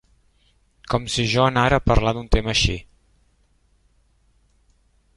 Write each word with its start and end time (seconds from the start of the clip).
Com 0.93 1.05
si 1.15 1.25
jo 1.33 1.43
anara 1.49 1.79
a 1.81 1.85
parlar 1.91 2.15
d'un 2.19 2.33
tema 2.39 2.51
així! 2.55 2.79